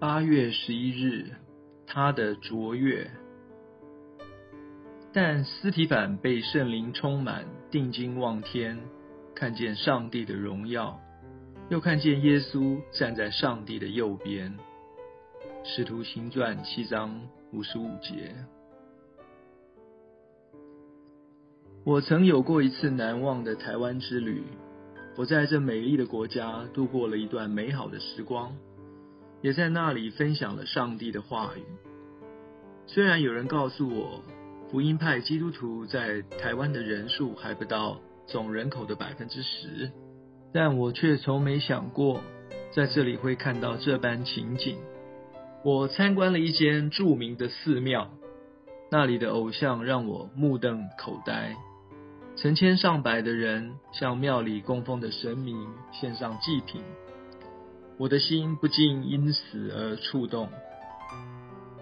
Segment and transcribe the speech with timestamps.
[0.00, 1.26] 八月十一日，
[1.86, 3.10] 他的卓越。
[5.12, 8.78] 但斯提凡被圣灵充满，定睛望天，
[9.34, 10.98] 看见上帝的荣耀，
[11.68, 14.56] 又看见耶稣站在上帝的右边。
[15.64, 17.20] 使徒行传七章
[17.52, 18.34] 五十五节。
[21.84, 24.44] 我曾有过一次难忘的台湾之旅，
[25.18, 28.56] 我在这美丽的国家度过了一段美好的时光，
[29.42, 31.62] 也在那里分享了上帝的话语。
[32.86, 34.22] 虽然有人告诉我，
[34.70, 39.90] 福音派基督徒在台湾的人数还不到总人口的百分之十，
[40.52, 42.20] 但我却从没想过
[42.72, 44.76] 在这里会看到这般情景。
[45.64, 48.10] 我参观了一间著名的寺庙，
[48.90, 51.54] 那里的偶像让我目瞪口呆。
[52.36, 56.82] 成千上百的人向庙里供奉的神明献上祭品，
[58.00, 60.48] 我的心不禁因此而触动。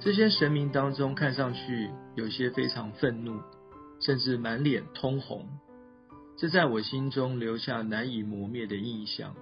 [0.00, 3.40] 这些神明当中，看上去有些非常愤怒，
[4.00, 5.46] 甚至满脸通红，
[6.36, 9.32] 这在我心中留下难以磨灭的印象。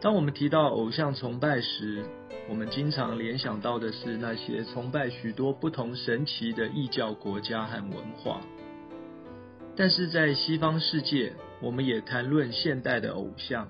[0.00, 2.02] 当我们提到偶像崇拜时，
[2.48, 8.40] 我们经常联想到的是那些崇拜许多不同神奇的异教国家和文化。
[9.76, 13.68] 但是在西方世界，我们也谈论现代的偶像，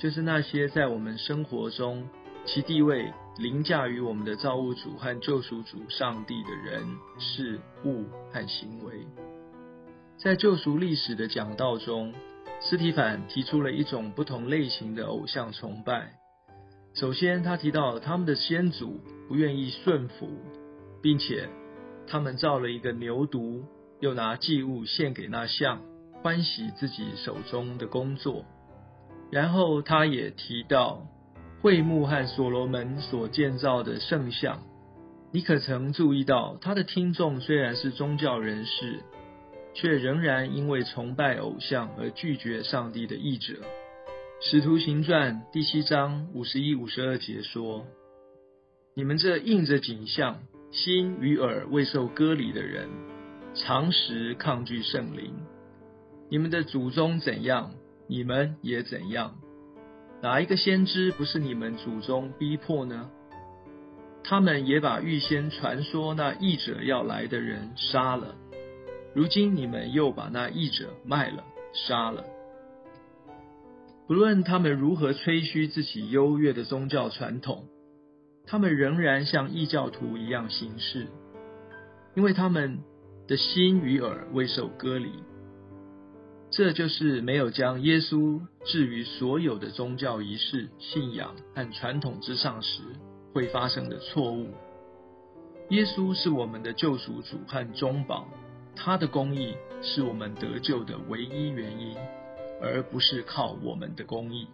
[0.00, 2.08] 就是那些在我们生活中
[2.46, 6.82] 其地位凌驾于我们的造物主和救赎主上帝的人、
[7.18, 9.06] 事物和行为。
[10.16, 12.14] 在救赎历史的讲道中，
[12.62, 16.14] 斯提凡提出了一种不同类型的偶像崇拜。
[16.94, 20.30] 首先，他提到他们的先祖不愿意顺服，
[21.02, 21.46] 并且
[22.06, 23.64] 他们造了一个牛犊。
[24.00, 25.82] 又拿祭物献给那像，
[26.22, 28.46] 欢喜自己手中的工作。
[29.30, 31.06] 然后他也提到
[31.60, 34.62] 会幕和所罗门所建造的圣像。
[35.32, 39.00] 你可曾注意到，他的听众虽然是宗教人士，
[39.74, 43.54] 却仍然因为崇拜偶像而拒绝上帝的义者。
[44.40, 47.86] 使徒行传第七章五十一、五十二节说
[48.96, 50.38] ：“你们这印着景象、
[50.72, 52.88] 心与耳未受割礼的人。”
[53.54, 55.34] 常时抗拒圣灵，
[56.30, 57.72] 你们的祖宗怎样，
[58.10, 59.36] 你们也怎样。
[60.20, 63.08] 哪一个先知不是你们祖宗逼迫呢？
[64.24, 68.34] 他们也把预先传说那义者要来的人杀了。
[69.14, 72.24] 如今你们又把那义者卖了，杀了。
[74.08, 77.66] 不论他们如何吹嘘自己优越的宗教传统，
[78.44, 81.06] 他们仍然像异教徒一样行事，
[82.16, 82.80] 因为他们。
[83.28, 85.12] 的心与耳未受割离，
[86.50, 92.82] 这就是没有将耶稣置于所有的宗教仪式、信仰和传统之上时
[93.32, 94.48] 会发生的错误。
[95.68, 98.26] 耶稣是我们的救赎主和中保，
[98.74, 101.96] 他的公义是我们得救的唯一原因，
[102.60, 104.48] 而不是靠我们的公义。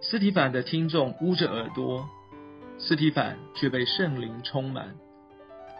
[0.00, 2.08] 斯提反的听众捂着耳朵，
[2.78, 4.94] 斯提反却被圣灵充满。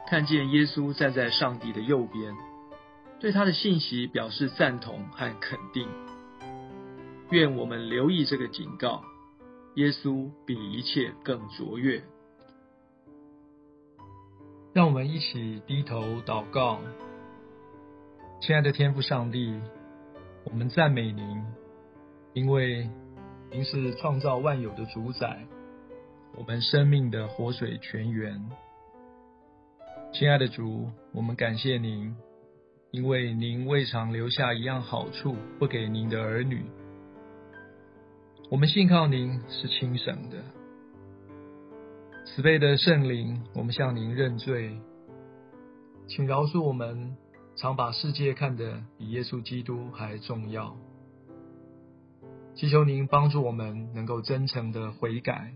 [0.07, 2.35] 看见耶稣站在上帝的右边，
[3.25, 5.89] 对他的信息表示赞同和肯定。
[7.31, 9.03] 愿我们留意这个警告：
[9.77, 12.03] 耶稣比一切更卓越。
[14.75, 16.79] 让我们一起低头祷告。
[18.43, 19.59] 亲爱的天父上帝，
[20.45, 21.43] 我们赞美您，
[22.35, 22.91] 因为
[23.51, 25.47] 您是创造万有的主宰，
[26.37, 28.51] 我们生命的活水泉源。
[30.13, 32.15] 亲爱的主，我们感谢您，
[32.95, 36.65] 因为您未尝留下一样好处不给您的儿女。
[38.49, 40.37] 我们信靠您是轻省的，
[42.25, 44.79] 慈悲的圣灵，我们向您认罪，
[46.07, 47.17] 请饶恕我们
[47.57, 50.77] 常把世界看得比耶稣基督还重要。
[52.55, 55.53] 祈求您帮助我们能够真诚的悔改。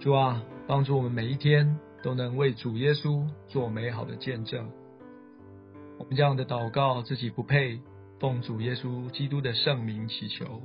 [0.00, 1.78] 主啊，帮助我们每一天。
[2.02, 4.70] 都能为主耶稣做美好的见证。
[5.98, 7.80] 我们这样的祷告自己不配，
[8.18, 10.62] 奉主耶稣基督的圣名祈求，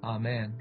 [0.00, 0.52] 阿门。